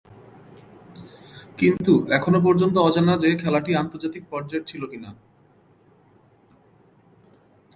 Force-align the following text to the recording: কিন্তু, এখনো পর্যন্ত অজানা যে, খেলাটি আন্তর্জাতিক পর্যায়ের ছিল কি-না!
কিন্তু, 1.57 1.93
এখনো 2.09 2.39
পর্যন্ত 2.41 2.75
অজানা 2.79 3.13
যে, 3.17 3.29
খেলাটি 3.35 3.71
আন্তর্জাতিক 3.75 4.23
পর্যায়ের 4.29 4.67
ছিল 4.67 4.81
কি-না! 4.87 5.11